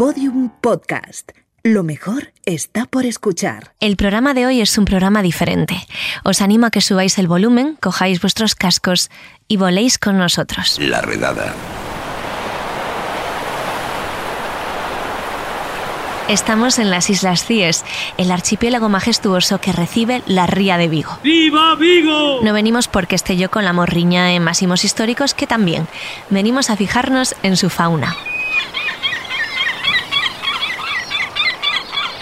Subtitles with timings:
[0.00, 1.32] Podium Podcast.
[1.62, 3.74] Lo mejor está por escuchar.
[3.80, 5.76] El programa de hoy es un programa diferente.
[6.24, 9.10] Os animo a que subáis el volumen, cojáis vuestros cascos
[9.46, 10.78] y voléis con nosotros.
[10.80, 11.54] La redada.
[16.30, 17.84] Estamos en las Islas Cíes,
[18.16, 21.18] el archipiélago majestuoso que recibe la Ría de Vigo.
[21.22, 22.40] ¡Viva Vigo!
[22.42, 25.86] No venimos porque esté yo con la morriña en máximos históricos, que también.
[26.30, 28.16] Venimos a fijarnos en su fauna.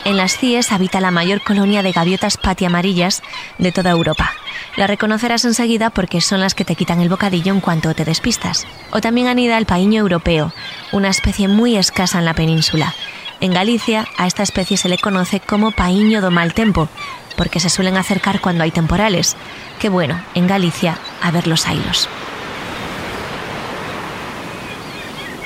[0.09, 3.23] En las Cíes habita la mayor colonia de gaviotas patiamarillas
[3.59, 4.33] de toda Europa.
[4.75, 8.67] La reconocerás enseguida porque son las que te quitan el bocadillo en cuanto te despistas.
[8.91, 10.55] O también anida el paíño europeo,
[10.93, 12.95] una especie muy escasa en la península.
[13.43, 16.89] En Galicia a esta especie se le conoce como paíño do mal tempo,
[17.37, 19.37] porque se suelen acercar cuando hay temporales.
[19.79, 22.09] Que bueno, en Galicia a ver los ailos.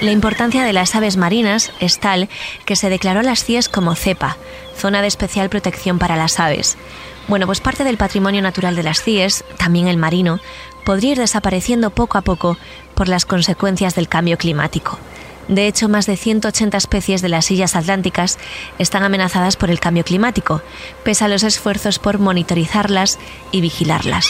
[0.02, 2.28] La importancia de las aves marinas es tal
[2.64, 4.36] que se declaró a las CIES como cepa,
[4.76, 6.76] zona de especial protección para las aves.
[7.28, 10.40] Bueno, pues parte del patrimonio natural de las CIES, también el marino,
[10.84, 12.58] podría ir desapareciendo poco a poco
[12.96, 14.98] por las consecuencias del cambio climático.
[15.46, 18.40] De hecho, más de 180 especies de las sillas atlánticas
[18.80, 20.62] están amenazadas por el cambio climático,
[21.04, 23.20] pese a los esfuerzos por monitorizarlas
[23.52, 24.26] y vigilarlas.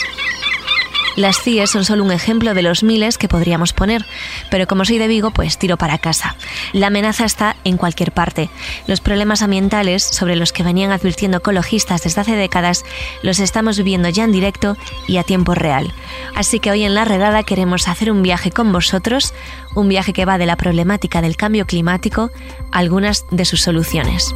[1.17, 4.07] Las CIES son solo un ejemplo de los miles que podríamos poner,
[4.51, 6.37] pero como soy de Vigo, pues tiro para casa.
[6.73, 8.49] La amenaza está en cualquier parte.
[8.87, 12.85] Los problemas ambientales, sobre los que venían advirtiendo ecologistas desde hace décadas,
[13.23, 15.93] los estamos viviendo ya en directo y a tiempo real.
[16.35, 19.35] Así que hoy en La Redada queremos hacer un viaje con vosotros,
[19.75, 22.31] un viaje que va de la problemática del cambio climático
[22.71, 24.35] a algunas de sus soluciones.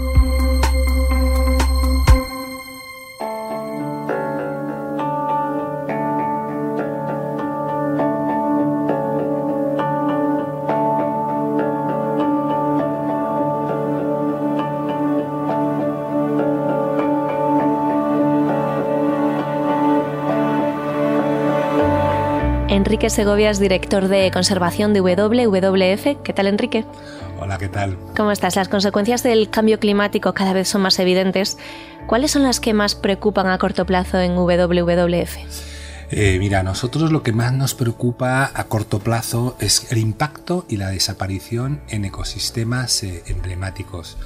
[22.86, 26.22] Enrique Segovia es director de conservación de WWF.
[26.22, 26.84] ¿Qué tal, Enrique?
[27.40, 27.98] Hola, ¿qué tal?
[28.16, 28.54] ¿Cómo estás?
[28.54, 31.58] Las consecuencias del cambio climático cada vez son más evidentes.
[32.06, 35.36] ¿Cuáles son las que más preocupan a corto plazo en WWF?
[36.12, 40.64] Eh, mira, a nosotros lo que más nos preocupa a corto plazo es el impacto
[40.68, 44.16] y la desaparición en ecosistemas eh, emblemáticos.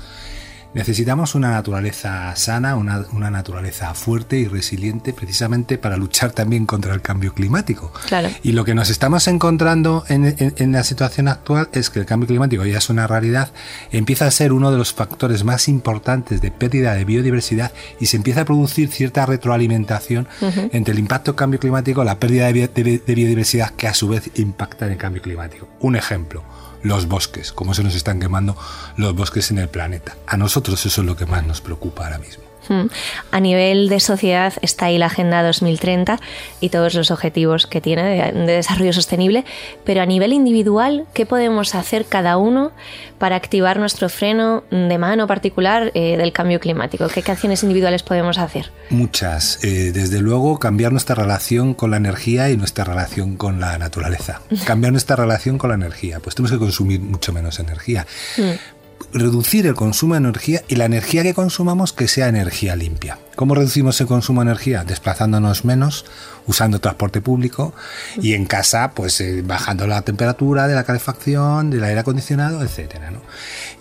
[0.73, 7.03] Necesitamos una naturaleza sana, una, naturaleza fuerte y resiliente precisamente para luchar también contra el
[7.03, 7.93] cambio climático.
[8.07, 8.29] Claro.
[8.45, 12.65] Y lo que nos estamos encontrando en, la situación actual es que el cambio climático
[12.65, 13.51] ya es una realidad,
[13.91, 18.17] empieza a ser uno de los factores más importantes de pérdida de biodiversidad y se
[18.17, 20.29] empieza a producir cierta retroalimentación
[20.73, 24.31] entre el impacto del cambio climático y la pérdida de biodiversidad que a su vez
[24.37, 25.69] impacta en el cambio climático.
[25.81, 26.45] Un ejemplo
[26.83, 28.57] los bosques, cómo se nos están quemando
[28.97, 30.17] los bosques en el planeta.
[30.27, 32.50] A nosotros eso es lo que más nos preocupa ahora mismo.
[32.69, 32.87] Hmm.
[33.31, 36.21] A nivel de sociedad está ahí la Agenda 2030
[36.61, 39.45] y todos los objetivos que tiene de, desarrollo sostenible,
[39.85, 42.73] pero a nivel individual, ¿qué podemos hacer cada uno
[43.19, 47.09] para activar nuestro freno de mano particular eh, del cambio climático?
[47.09, 48.73] ¿Qué, acciones individuales podemos hacer?
[48.91, 49.63] Muchas.
[49.63, 54.41] Eh, desde luego, cambiar nuestra relación con la energía y nuestra relación con la naturaleza.
[54.67, 56.21] cambiar nuestra relación con la energía.
[56.21, 58.07] Pues tenemos que consumir mucho menos energía.
[58.37, 58.80] Hmm
[59.13, 63.19] reducir el consumo de energía y la energía que consumamos que sea energía limpia.
[63.37, 64.85] ¿Cómo reducimos el consumo de energía?
[64.85, 66.05] Desplazándonos menos,
[66.51, 67.73] usando transporte público
[68.21, 73.13] y en casa, pues eh, bajando la temperatura de la calefacción, del aire acondicionado, etcétera.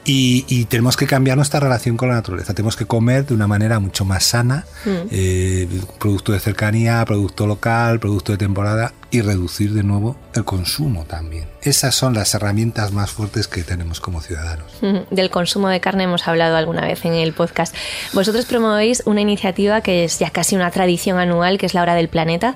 [0.06, 2.54] Y, tenemos que cambiar nuestra relación con la naturaleza.
[2.54, 4.90] Tenemos que comer de una manera mucho más sana, mm.
[5.12, 5.68] eh,
[6.00, 11.48] producto de cercanía, producto local, producto de temporada y reducir de nuevo el consumo también.
[11.62, 14.66] Esas son las herramientas más fuertes que tenemos como ciudadanos.
[15.10, 17.76] Del consumo de carne hemos hablado alguna vez en el podcast.
[18.14, 21.96] Vosotros promovéis una iniciativa que es ya casi una tradición anual, que es la Hora
[21.96, 22.56] del Planeta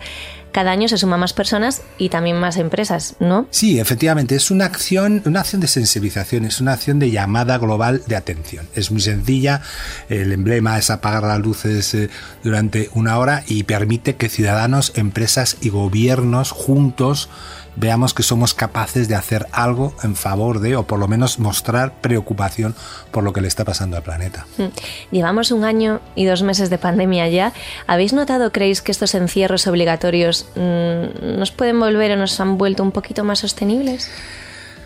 [0.54, 3.48] cada año se suman más personas y también más empresas, ¿no?
[3.50, 8.04] Sí, efectivamente, es una acción, una acción de sensibilización, es una acción de llamada global
[8.06, 8.68] de atención.
[8.76, 9.62] Es muy sencilla,
[10.10, 12.10] el emblema es apagar las luces eh,
[12.44, 17.30] durante una hora y permite que ciudadanos, empresas y gobiernos juntos
[17.76, 21.94] veamos que somos capaces de hacer algo en favor de, o por lo menos mostrar
[22.02, 22.76] preocupación
[23.12, 24.46] por lo que le está pasando al planeta.
[24.58, 24.68] Hmm.
[25.12, 27.54] Llevamos un año y dos meses de pandemia ya.
[27.88, 32.84] ¿Habéis notado, creéis, que estos encierros obligatorios mm, nos pueden volver o nos han vuelto
[32.84, 34.10] un poquito más sostenibles?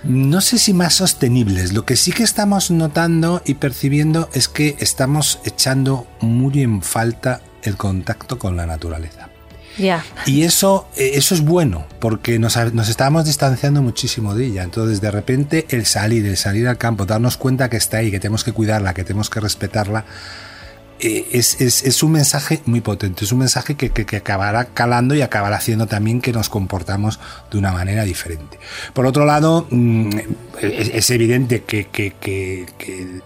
[0.04, 1.74] No sé si más sostenibles.
[1.74, 7.42] Lo que sí que estamos notando y percibiendo es que estamos echando muy en falta
[7.64, 9.30] el contacto con la naturaleza.
[10.26, 14.64] Y eso, eh, eso es bueno, porque nos, nos estábamos distanciando muchísimo de ella.
[14.64, 18.20] Entonces, de repente, el salir, el salir al campo, darnos cuenta que está ahí, que
[18.20, 20.06] tenemos que cuidarla, que tenemos que respetarla,
[21.00, 25.16] es, es, es, un mensaje muy potente, es un mensaje que, que, que, acabará calando
[25.16, 27.20] y acabará haciendo también que nos comportamos
[27.52, 28.60] de una manera diferente.
[28.94, 30.10] Por otro lado, mm,
[30.62, 32.66] es, es evidente que, que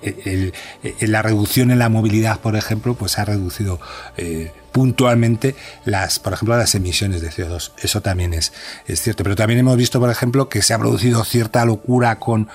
[0.01, 0.53] el,
[0.99, 3.79] la reducción en la movilidad, por ejemplo, pues ha reducido
[4.17, 7.71] eh, puntualmente las, por ejemplo, las emisiones de CO2.
[7.81, 8.53] Eso también es,
[8.87, 9.23] es cierto.
[9.23, 12.49] Pero también hemos visto, por ejemplo, que se ha producido cierta locura con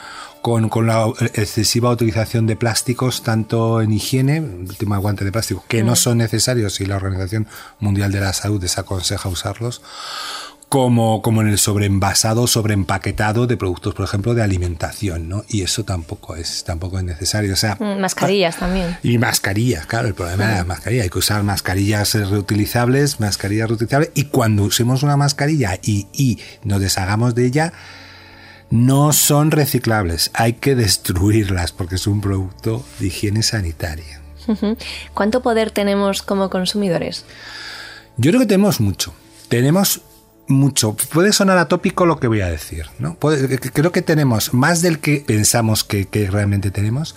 [0.47, 5.65] con, con, la excesiva utilización de plásticos, tanto en higiene, el tema de de plástico,
[5.67, 7.49] que no son necesarios y la Organización
[7.81, 9.83] Mundial de la Salud desaconseja usarlos,
[10.69, 15.45] como, como en el sobreenvasado, sobreempaquetado de productos, por ejemplo, de alimentación, ¿no?
[15.49, 17.53] Y eso tampoco es, tampoco es necesario.
[17.53, 18.97] O sea, mascarillas también.
[19.03, 21.03] Y mascarillas, claro, el problema de la mascarilla.
[21.03, 26.81] Hay que usar mascarillas reutilizables, mascarillas reutilizables, y cuando usemos una mascarilla y, y nos
[26.81, 27.73] deshagamos de ella,
[28.71, 34.21] no son reciclables, hay que destruirlas porque es un producto de higiene sanitaria.
[35.15, 37.25] ¿Cuánto poder tenemos como consumidores?
[38.17, 39.13] Yo creo que tenemos mucho.
[39.49, 40.03] Tenemos
[40.49, 40.97] mucho.
[41.13, 43.15] Puede sonar atópico lo que voy a decir, ¿no?
[43.15, 47.17] Puede, creo que tenemos más del que pensamos que, que, realmente tenemos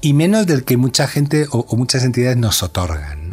[0.00, 3.27] y menos del que mucha gente o, o muchas entidades nos otorgan.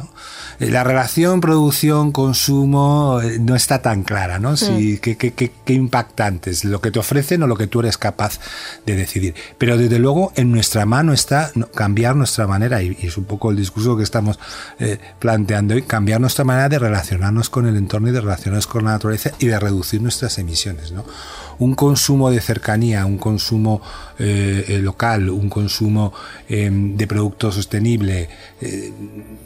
[0.59, 4.57] La relación producción-consumo no está tan clara, ¿no?
[4.57, 7.81] Si, qué, qué, qué, qué, impactante es lo que te ofrecen o lo que tú
[7.81, 8.39] eres capaz
[8.85, 9.35] de decidir.
[9.57, 13.51] Pero desde luego en nuestra mano está cambiar nuestra manera, y, y es un poco
[13.51, 14.39] el discurso que estamos
[14.79, 18.85] eh, planteando hoy, cambiar nuestra manera de relacionarnos con el entorno y de relacionarnos con
[18.85, 21.05] la naturaleza y de reducir nuestras emisiones, ¿no?
[21.59, 23.81] Un consumo de cercanía, un consumo
[24.19, 26.13] eh, local, un consumo
[26.49, 28.29] eh, de producto sostenible,
[28.61, 28.91] eh,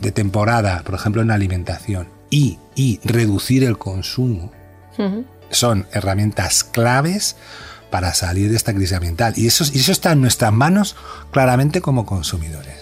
[0.02, 4.52] de temporada, por ejemplo en alimentación, y, y reducir el consumo,
[4.98, 5.26] uh -huh.
[5.50, 7.36] son herramientas claves
[7.90, 9.34] para salir de esta crisis ambiental.
[9.36, 10.96] Y eso, y eso está en nuestras manos
[11.32, 12.76] claramente como consumidores.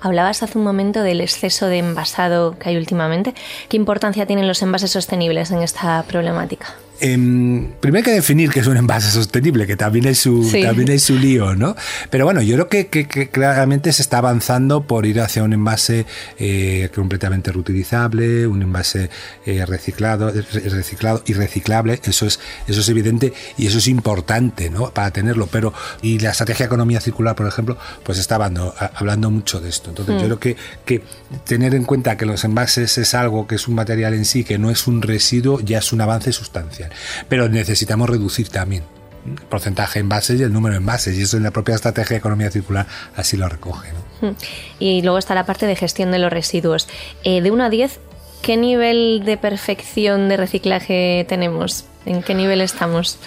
[0.00, 3.34] Hablabas hace un momento del exceso de envasado que hay últimamente.
[3.68, 6.66] ¿Qué importancia tienen los envases sostenibles en esta problemática?
[7.00, 10.62] Eh, primero hay que definir qué es un envase sostenible, que también hay su, sí.
[10.62, 11.76] también hay su lío, ¿no?
[12.10, 15.52] Pero bueno, yo creo que, que, que, claramente se está avanzando por ir hacia un
[15.52, 16.06] envase
[16.38, 19.10] eh, completamente reutilizable, un envase
[19.46, 22.00] eh, reciclado, reciclado y reciclable.
[22.04, 24.90] Eso es, eso es evidente y eso es importante, ¿no?
[24.90, 25.46] Para tenerlo.
[25.46, 25.72] Pero,
[26.02, 29.90] y la estrategia de economía circular, por ejemplo, pues está hablando, hablando mucho de esto.
[29.90, 30.18] Entonces, mm.
[30.18, 31.02] yo creo que, que
[31.44, 34.58] tener en cuenta que los envases es algo que es un material en sí, que
[34.58, 36.87] no es un residuo, ya es un avance sustancial.
[37.28, 38.84] Pero necesitamos reducir también
[39.26, 42.14] el porcentaje de envases y el número de envases, y eso en la propia estrategia
[42.14, 42.86] de economía circular
[43.16, 43.88] así lo recoge.
[44.22, 44.34] ¿no?
[44.78, 46.88] Y luego está la parte de gestión de los residuos.
[47.24, 48.00] Eh, de 1 a 10,
[48.42, 51.84] ¿qué nivel de perfección de reciclaje tenemos?
[52.06, 53.18] ¿En qué nivel estamos?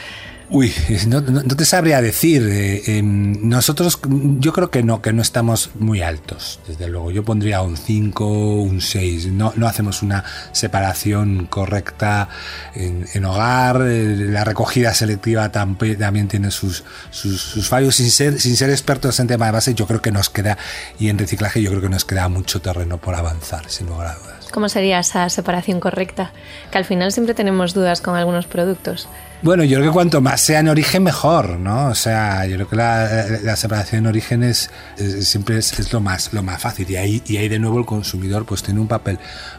[0.53, 0.73] Uy,
[1.07, 2.45] no, te sabría decir.
[2.45, 3.99] Eh, eh, nosotros,
[4.39, 7.09] yo creo que no, que no estamos muy altos, desde luego.
[7.09, 9.27] Yo pondría un 5, un 6.
[9.27, 12.27] No, no hacemos una separación correcta
[12.75, 13.81] en, hogar.
[13.83, 17.95] Eh, la recogida selectiva también, tiene sus, sus, sus, fallos.
[17.95, 20.57] Sin ser, sin ser expertos en tema de base, yo creo que nos queda,
[20.99, 24.15] y en reciclaje, yo creo que nos queda mucho terreno por avanzar, sin lugar a
[24.15, 24.40] dudas.
[24.51, 26.31] ¿Cómo sería esa separación correcta?
[26.71, 29.07] Que al final siempre tenemos dudas con algunos productos.
[29.41, 31.87] Bueno, yo creo que cuanto más sea en origen, mejor, ¿no?
[31.87, 35.91] O sea, yo creo que la, la separación en origen es, es siempre es, es,
[35.91, 38.79] lo más lo más fácil y ahí, y ahí de nuevo el consumidor pues tiene
[38.79, 39.17] un papel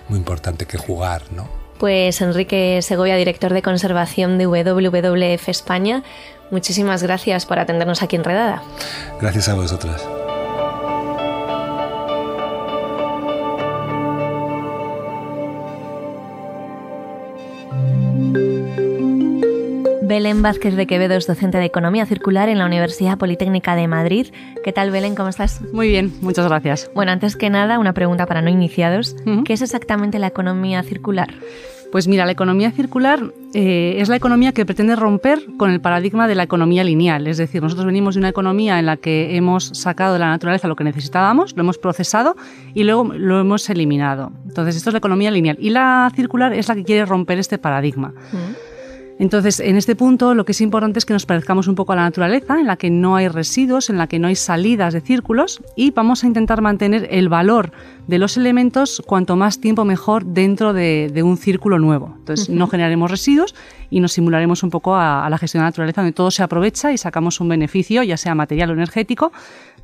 [0.08, 1.48] muy importante que jugar, ¿no?
[1.78, 6.04] Pues Enrique Segovia, director de conservación de WWF España,
[6.52, 8.62] muchísimas gracias por atendernos aquí en Redada.
[9.20, 10.06] Gracias a vosotras.
[20.12, 24.26] Belén Vázquez de Quevedo es docente de Economía Circular en la Universidad Politécnica de Madrid.
[24.62, 25.14] ¿Qué tal, Belén?
[25.14, 25.62] ¿Cómo estás?
[25.72, 26.90] Muy bien, muchas gracias.
[26.94, 29.16] Bueno, antes que nada, una pregunta para no iniciados.
[29.24, 29.44] Uh -huh.
[29.44, 31.32] ¿Qué es exactamente la economía circular?
[31.92, 33.20] Pues mira, la economía circular
[33.52, 37.26] eh, es la economía que pretende romper con el paradigma de la economía lineal.
[37.26, 40.68] Es decir, nosotros venimos de una economía en la que hemos sacado de la naturaleza
[40.68, 42.34] lo que necesitábamos, lo hemos procesado
[42.72, 44.32] y luego lo hemos eliminado.
[44.48, 45.58] Entonces, esto es la economía lineal.
[45.60, 48.14] Y la circular es la que quiere romper este paradigma.
[48.14, 48.71] -huh.
[49.22, 51.96] Entonces, en este punto, lo que es importante es que nos parezcamos un poco a
[51.96, 55.00] la naturaleza, en la que no hay residuos, en la que no hay salidas de
[55.00, 57.70] círculos, y vamos a intentar mantener el valor
[58.08, 62.16] de los elementos cuanto más tiempo mejor dentro de, de un círculo nuevo.
[62.18, 62.56] Entonces, uh -huh.
[62.56, 63.54] no generaremos residuos
[63.90, 66.42] y nos simularemos un poco a, a la gestión de la naturaleza, donde todo se
[66.42, 69.30] aprovecha y sacamos un beneficio, ya sea material o energético,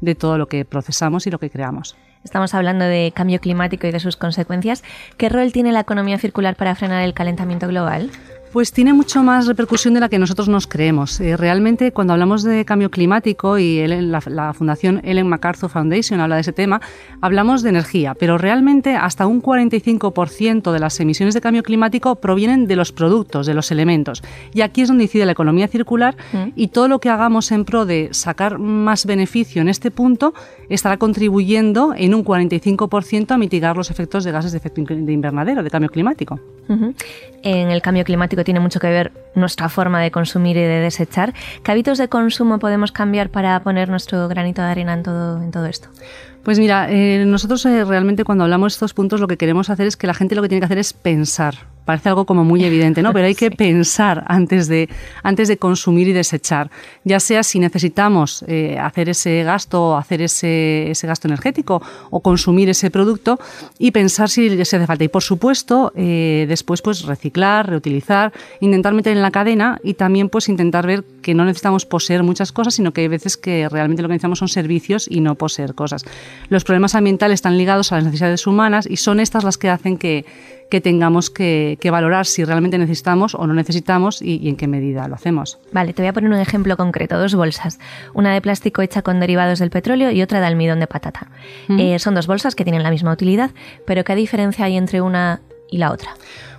[0.00, 1.96] de todo lo que procesamos y lo que creamos.
[2.24, 4.82] Estamos hablando de cambio climático y de sus consecuencias.
[5.16, 8.10] ¿Qué rol tiene la economía circular para frenar el calentamiento global?
[8.52, 11.20] Pues tiene mucho más repercusión de la que nosotros nos creemos.
[11.20, 16.36] Eh, realmente, cuando hablamos de cambio climático y la, la, Fundación Ellen MacArthur Foundation habla
[16.36, 16.80] de ese tema,
[17.20, 22.66] hablamos de energía, pero realmente hasta un 45% de las emisiones de cambio climático provienen
[22.66, 24.22] de los productos, de los elementos.
[24.54, 26.52] Y aquí es donde incide la economía circular mm.
[26.56, 30.32] y todo lo que hagamos en pro de sacar más beneficio en este punto
[30.68, 35.62] estará contribuyendo en un 45% a mitigar los efectos de gases de efecto de invernadero,
[35.62, 36.40] de cambio climático.
[37.42, 41.34] En el cambio climático tiene mucho que ver nuestra forma de consumir y de desechar.
[41.62, 45.50] ¿Qué hábitos de consumo podemos cambiar para poner nuestro granito de arena en todo, en
[45.50, 45.88] todo esto?
[46.42, 49.86] Pues mira, eh, nosotros eh, realmente cuando hablamos de estos puntos lo que queremos hacer
[49.86, 51.56] es que la gente lo que tiene que hacer es pensar
[51.88, 53.14] parece algo como muy evidente, ¿no?
[53.14, 54.90] Pero hay que pensar antes de,
[55.22, 56.70] antes de consumir y desechar,
[57.02, 61.80] ya sea si necesitamos eh, hacer ese gasto hacer ese, ese, gasto energético
[62.10, 63.40] o consumir ese producto
[63.78, 65.04] y pensar si se hace falta.
[65.04, 70.28] Y por supuesto, eh, después pues reciclar, reutilizar, intentar meter en la cadena y también
[70.28, 74.02] pues intentar ver que no necesitamos poseer muchas cosas, sino que hay veces que realmente
[74.02, 76.04] lo que necesitamos son servicios y no poseer cosas.
[76.50, 79.96] Los problemas ambientales están ligados a las necesidades humanas y son estas las que hacen
[79.96, 80.26] que
[80.70, 85.14] que tengamos que, valorar si realmente necesitamos o no necesitamos y, en qué medida lo
[85.14, 85.58] hacemos.
[85.72, 87.78] Vale, te voy a poner un ejemplo concreto, dos bolsas,
[88.14, 91.28] una de plástico hecha con derivados del petróleo y otra de almidón de patata.
[91.68, 93.50] Eh, son dos bolsas que tienen la misma utilidad,
[93.86, 96.10] pero ¿qué diferencia hay entre una y la otra?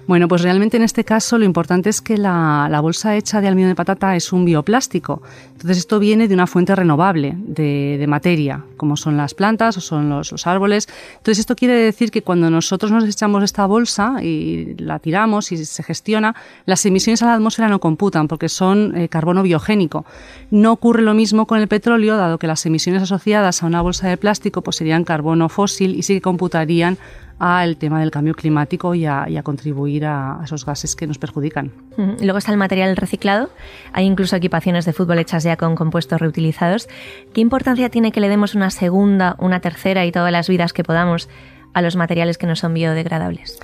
[0.09, 3.69] Bueno, pues realmente en este caso lo importante es que la, bolsa hecha de almidón
[3.69, 5.21] de patata es un bioplástico.
[5.51, 10.09] Entonces esto viene de una fuente renovable de, materia, como son las plantas o son
[10.09, 10.89] los, árboles.
[11.17, 15.63] Entonces esto quiere decir que cuando nosotros nos echamos esta bolsa y la tiramos y
[15.63, 20.05] se gestiona, las emisiones a la atmósfera no computan porque son eh, carbono biogénico.
[20.49, 24.07] No ocurre lo mismo con el petróleo, dado que las emisiones asociadas a una bolsa
[24.07, 26.97] de plástico pues, serían carbono fósil y sí que computarían
[27.39, 31.71] al tema del cambio climático y a, contribuir a, esos gases que nos perjudican.
[32.21, 33.49] Luego está el material reciclado.
[33.93, 36.89] Hay incluso equipaciones de fútbol hechas ya con compuestos reutilizados.
[37.33, 40.83] ¿Qué importancia tiene que le demos una segunda, una tercera y todas las vidas que
[40.83, 41.29] podamos
[41.73, 43.59] a los materiales que no son biodegradables?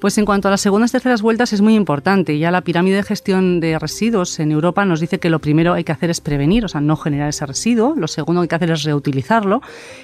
[0.00, 2.38] Pues en cuanto a las segundas y terceras vueltas es muy importante.
[2.38, 5.84] Ya la pirámide de gestión de residuos en Europa nos dice que lo primero hay
[5.84, 7.94] que hacer es prevenir, o sea, no generar ese residuo.
[7.94, 9.60] Lo segundo que hay que hacer es reutilizarlo.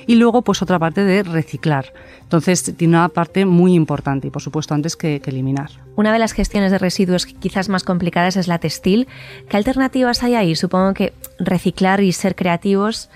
[0.06, 1.94] Y luego, pues otra parte de reciclar.
[2.20, 5.70] Entonces, tiene una parte muy importante y, por supuesto, antes que, que eliminar.
[5.96, 9.08] Una de las gestiones de residuos quizás más complicadas es la textil.
[9.48, 10.56] ¿Qué alternativas hay ahí?
[10.56, 13.08] Supongo que reciclar y ser creativos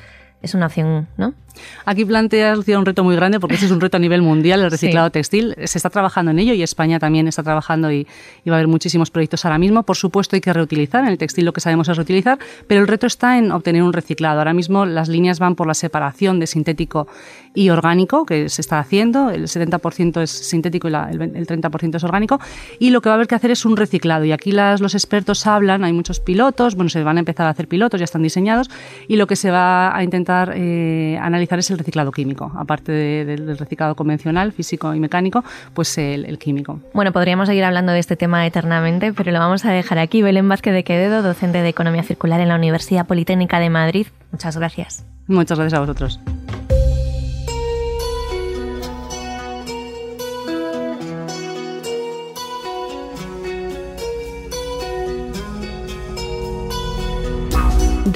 [0.43, 1.35] es una opción, ¿no?
[1.85, 4.71] Aquí planteas un reto muy grande porque ese es un reto a nivel mundial, el
[4.71, 5.54] reciclado textil.
[5.64, 8.07] Se está trabajando en ello y España también está trabajando y,
[8.49, 9.83] va a haber muchísimos proyectos ahora mismo.
[9.85, 12.88] Por supuesto hay que reutilizar, en el textil lo que sabemos es reutilizar, pero el
[12.88, 14.38] reto está en obtener un reciclado.
[14.38, 17.07] Ahora mismo las líneas van por la separación de sintético
[17.54, 22.40] y orgánico, que se está haciendo, el 70% es sintético y el, 30% es orgánico,
[22.78, 24.25] y lo que va a haber que hacer es un reciclado.
[24.25, 27.50] Y aquí las, los expertos hablan, hay muchos pilotos, bueno, se van a empezar a
[27.50, 28.71] hacer pilotos, ya están diseñados,
[29.09, 33.59] y lo que se va a intentar eh, analizar es el reciclado químico, aparte del
[33.59, 35.45] reciclado convencional, físico y mecánico,
[35.75, 36.81] pues el, químico.
[36.95, 40.23] Bueno, podríamos seguir hablando de este tema eternamente, pero lo vamos a dejar aquí.
[40.23, 44.07] Belén Vázquez de Quevedo, docente de Economía Circular en la Universidad Politécnica de Madrid.
[44.33, 45.05] Muchas gracias.
[45.27, 46.21] Muchas gracias a vosotros.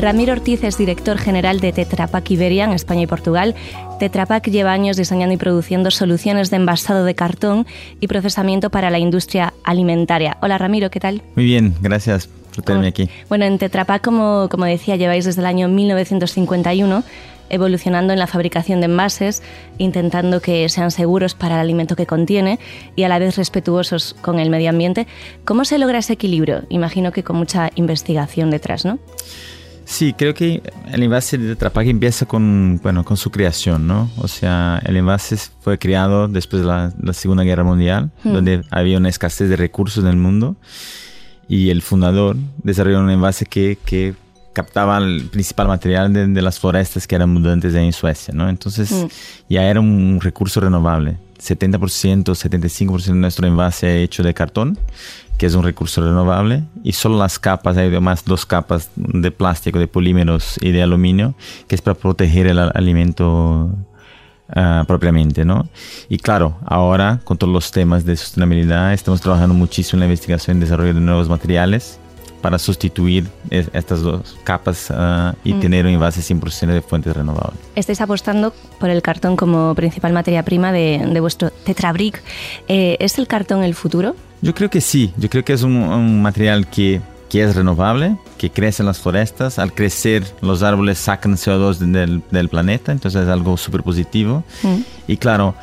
[0.05, 3.55] Ramiro Ortiz es director general de Tetra Pak Iberia en España y Portugal.
[3.99, 7.67] Tetra Pak lleva años diseñando y produciendo soluciones de envasado de cartón
[8.01, 10.37] y procesamiento para la industria alimentaria.
[10.43, 11.23] Hola Ramiro, ¿qué tal?
[11.37, 13.09] Muy bien, gracias por tenerme aquí.
[13.31, 17.03] Bueno, en Tetra Pak, como, como decía, lleváis desde el año 1951
[17.49, 19.43] evolucionando en la fabricación de envases,
[19.79, 22.59] intentando que sean seguros para el alimento que contiene
[22.95, 25.07] y a la vez respetuosos con el medio ambiente.
[25.47, 26.65] ¿Cómo se logra ese equilibrio?
[26.69, 28.99] Imagino que con mucha investigación detrás, ¿no?
[29.85, 34.11] Sí, creo que el envase de Tetra Pak empieza con, bueno, con su creación, ¿no?
[34.19, 38.33] O sea, el envase fue creado después de la, Segunda Guerra Mundial, hmm.
[38.33, 40.57] donde había una escasez de recursos en el mundo,
[41.49, 44.15] y el fundador desarrolló un envase que, que
[44.55, 48.49] captaba el principal material de, las florestas que eran mudantes en Suecia, ¿no?
[48.49, 49.07] Entonces hmm.
[49.51, 51.19] ya era un recurso renovable.
[51.45, 54.79] 70%, 75% de nuestro envase hecho de cartón
[55.39, 59.79] que es un recurso renovable, y solo las capas, hay además dos capas de plástico,
[59.79, 61.35] de polímeros y de aluminio,
[61.67, 63.71] que es para proteger el alimento
[64.55, 65.69] ah, propiamente, ¿no?
[66.09, 70.59] Y claro, ahora con todos los temas de sostenibilidad estamos trabajando muchísimo en la investigación
[70.59, 71.99] y desarrollo de nuevos materiales
[72.45, 75.61] para sustituir estas dos capas ah, y mm.
[75.61, 77.59] tener un envase 100% de fuentes renovables.
[77.75, 82.23] Estáis apostando por el cartón como principal materia prima de, vuestro Tetrabric.
[82.69, 84.15] Eh, ¿Es el cartón el futuro?
[84.43, 88.51] Yo creo que sí, yo creo que es un, material que, que, es renovable, que
[88.51, 89.59] crece en las forestas.
[89.59, 94.45] Al crecer, los árboles sacan CO2 del, del planeta, entonces es algo súper positivo.
[94.63, 94.81] Mm.
[95.07, 95.55] Y claro,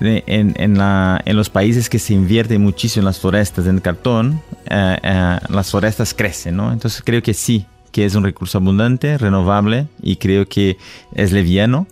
[0.00, 3.82] en, en, la, en, los países que se invierte muchísimo en las forestas, en el
[3.82, 6.72] cartón, eh, eh, las forestas crecen, ¿no?
[6.72, 10.78] Entonces creo que sí, que es un recurso abundante, renovable y creo que
[11.14, 11.86] es leviano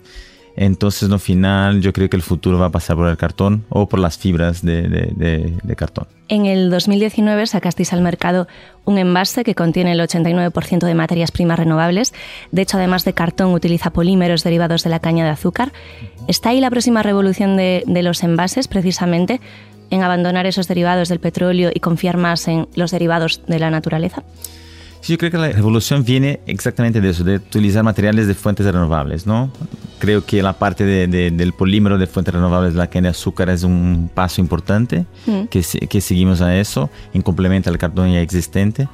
[0.60, 3.88] entonces, no final, yo creo que el futuro va a pasar por el cartón o
[3.88, 6.06] por las fibras de, cartón.
[6.28, 8.46] En el 2019 sacasteis al mercado
[8.84, 12.12] un envase que contiene el 89% de materias primas renovables.
[12.52, 15.72] De hecho, además de cartón, utiliza polímeros derivados de la caña de azúcar.
[16.28, 19.40] ¿Está ahí la próxima revolución de, de los envases, precisamente,
[19.88, 24.24] en abandonar esos derivados del petróleo y confiar más en los derivados de la naturaleza?
[25.00, 28.66] Sí, yo creo que la revolución viene exactamente de eso, de utilizar materiales de fuentes
[28.66, 29.50] renovables, ¿no?
[29.98, 33.62] Creo que la parte del polímero de fuentes renovables de la caña de azúcar es
[33.62, 35.44] un paso importante, mm.
[35.44, 38.88] que, que seguimos a eso, en complemento al cartón ya existente.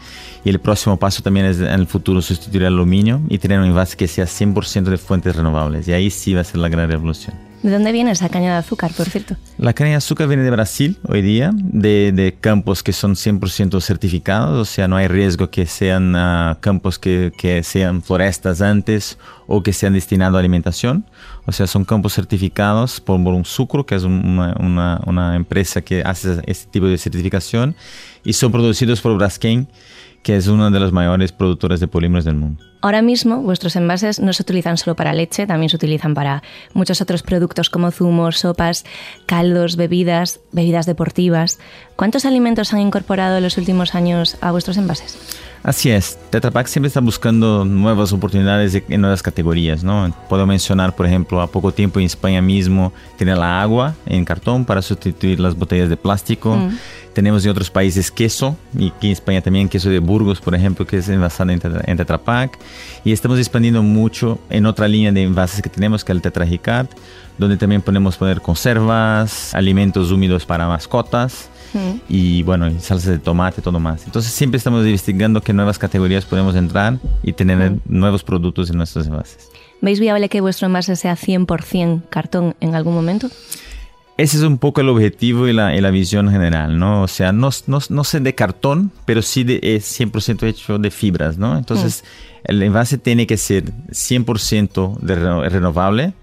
[0.45, 3.67] Y el próximo paso también es en el futuro sustituir el aluminio y tener un
[3.67, 5.89] envase que sea 100% de fuentes renovables.
[5.89, 7.46] Y ahí sí va a ser la gran revolución.
[7.63, 9.37] ¿De dónde viene esa caña de azúcar, por cierto?
[9.59, 14.61] La caña de azúcar viene de Brasil hoy día, de, campos que son 100% certificados,
[14.61, 17.33] o sea, no hay riesgo que sean ah, campos que,
[17.65, 21.07] sean florestas antes o que sean destinados a alimentación.
[21.47, 26.41] O sea, son campos certificados por, un sucro, que es una, una, empresa que hace
[26.47, 27.75] este tipo de certificación,
[28.25, 29.67] y son producidos por Braskem,
[30.23, 32.63] que es uno de los mayores productores de polímeros del mundo.
[32.87, 37.00] Ahora mismo vuestros envases no se utilizan solo para leche, también se utilizan para muchos
[37.00, 38.85] otros productos como zumos, sopas,
[39.26, 41.59] caldos, bebidas, bebidas deportivas.
[41.97, 45.19] ¿Cuántos alimentos han incorporado en los últimos años a vuestros envases?
[45.67, 50.15] Así es, Tetra Pak siempre está buscando nuevas oportunidades en nuevas categorías, ¿no?
[50.29, 54.65] Puedo mencionar, por ejemplo, a poco tiempo en España mismo tener la agua en cartón
[54.65, 56.55] para sustituir las botellas de plástico.
[56.55, 56.79] Mm.
[57.15, 60.87] Tenemos en otros países queso, y aquí en España también queso de Burgos, por ejemplo,
[60.87, 61.59] que es envasado en,
[61.97, 62.57] Tetra Pak.
[63.05, 66.47] Y estamos expandiendo mucho en otra línea de envases que tenemos, que es el Tetra
[67.39, 71.50] donde también podemos poner conservas, alimentos húmedos para mascotas
[72.09, 74.05] y bueno, salsa de tomate, todo más.
[74.05, 79.07] Entonces siempre estamos investigando qué nuevas categorías podemos entrar y tener nuevos productos en nuestros
[79.07, 79.49] envases.
[79.81, 83.29] ¿Veis viable que vuestro envase sea 100% cartón en algún momento?
[84.19, 87.02] Ese es un poco el objetivo y la, y la visión general, ¿no?
[87.02, 90.91] O sea, no, no, no sé de cartón, pero sí de, es 100% hecho de
[90.91, 91.59] fibras, ¿no?
[91.59, 92.02] Entonces,
[92.45, 96.15] el envase tiene que ser 100% de renovable,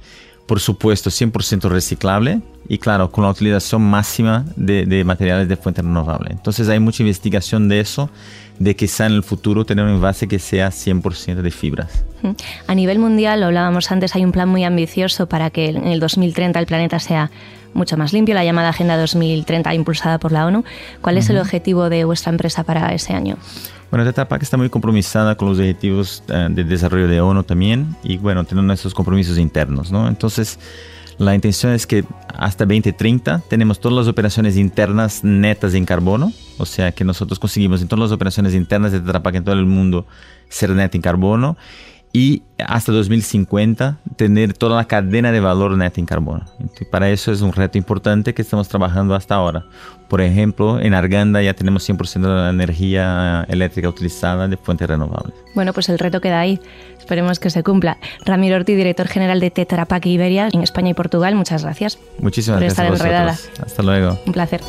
[0.46, 6.30] por supuesto 100% reciclable y claro, con la utilización máxima de, materiales de fuente renovable.
[6.32, 8.10] Entonces hay mucha investigación de eso,
[8.64, 12.06] de quizá en el futuro tener un envase que sea 100% de fibras.
[12.68, 16.00] A nivel mundial, lo hablábamos antes, hay un plan muy ambicioso para que en el
[16.00, 17.30] 2030 el planeta sea
[17.74, 20.64] mucho más limpio, la llamada Agenda 2030 impulsada por la ONU.
[21.02, 23.38] ¿Cuál es el objetivo de vuestra empresa para ese año?
[23.90, 27.96] Bueno, Tetra Pak está muy compromisada con los objetivos eh, de desarrollo de ONU también
[28.04, 30.08] y bueno, tenemos nuestros compromisos internos, ¿no?
[30.08, 30.58] Entonces,
[31.18, 32.04] la intención es que
[32.36, 37.82] hasta 2030 tenemos todas las operaciones internas netas en carbono, o sea que nosotros conseguimos
[37.82, 40.06] en todas las operaciones internas de Tetra Pak en todo el mundo
[40.50, 41.58] ser neta en carbono
[42.14, 46.46] y hasta 2050 tener toda la cadena de valor neta en carbono.
[46.92, 49.66] para eso es un reto importante que estamos trabajando hasta ahora.
[50.08, 55.34] Por ejemplo, en Arganda ya tenemos 100% de la energía eléctrica utilizada de fuentes renovables.
[55.56, 56.60] Bueno, pues el reto queda ahí.
[57.00, 57.98] Esperemos que se cumpla.
[58.24, 61.98] Ramiro Ortiz, director general de Tetra Pak Iberia en España y Portugal, muchas gracias.
[62.20, 62.92] Muchísimas por gracias.
[62.92, 63.38] Estar enredada.
[63.66, 64.20] Hasta luego.
[64.28, 64.62] Un placer.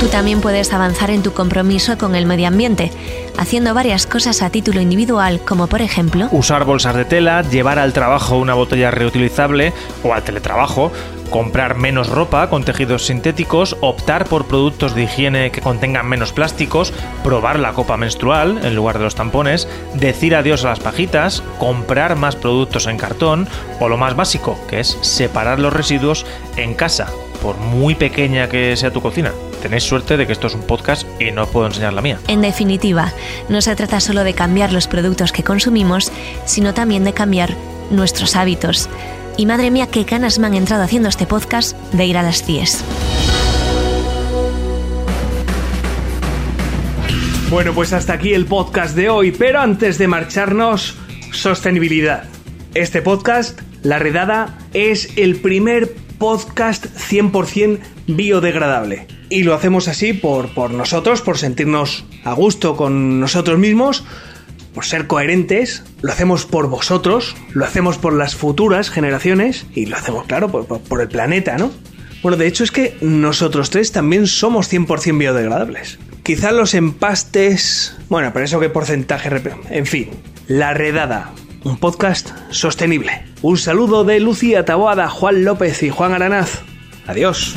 [0.00, 2.90] Tú también puedes avanzar en tu compromiso con el medio ambiente,
[3.36, 6.26] haciendo varias cosas a título individual, como por ejemplo...
[6.32, 10.90] Usar bolsas de tela, llevar al trabajo una botella reutilizable o al teletrabajo,
[11.28, 16.94] comprar menos ropa con tejidos sintéticos, optar por productos de higiene que contengan menos plásticos,
[17.22, 22.16] probar la copa menstrual en lugar de los tampones, decir adiós a las pajitas, comprar
[22.16, 23.46] más productos en cartón
[23.80, 26.24] o lo más básico, que es separar los residuos
[26.56, 27.08] en casa,
[27.42, 31.06] por muy pequeña que sea tu cocina tenéis suerte de que esto es un podcast
[31.20, 32.18] y no os puedo enseñar la mía.
[32.26, 33.12] En definitiva,
[33.48, 36.10] no se trata solo de cambiar los productos que consumimos,
[36.46, 37.54] sino también de cambiar
[37.90, 38.88] nuestros hábitos.
[39.36, 42.42] Y madre mía, qué ganas me han entrado haciendo este podcast de ir a las
[42.42, 42.84] CIES.
[47.50, 50.96] Bueno, pues hasta aquí el podcast de hoy, pero antes de marcharnos,
[51.32, 52.24] sostenibilidad.
[52.74, 60.48] Este podcast, La Redada, es el primer podcast 100% biodegradable Y lo hacemos así por,
[60.52, 64.04] por nosotros, por sentirnos a gusto con nosotros mismos,
[64.74, 69.96] por ser coherentes, lo hacemos por vosotros, lo hacemos por las futuras generaciones y lo
[69.96, 71.70] hacemos, claro, por, por- el planeta, ¿no?
[72.22, 75.98] Bueno, de hecho es que nosotros tres también somos 100% biodegradables.
[76.22, 77.96] Quizá los empastes...
[78.08, 79.30] Bueno, pero eso qué porcentaje...
[79.70, 80.10] En fin,
[80.48, 81.30] La Redada,
[81.64, 83.24] un podcast sostenible.
[83.42, 86.60] Un saludo de Lucía Taboada, Juan López y Juan Aranaz.
[87.06, 87.56] Adiós.